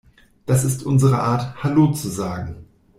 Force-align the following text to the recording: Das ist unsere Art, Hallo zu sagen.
Das 0.47 0.63
ist 0.63 0.81
unsere 0.83 1.19
Art, 1.19 1.63
Hallo 1.63 1.91
zu 1.93 2.09
sagen. 2.09 2.65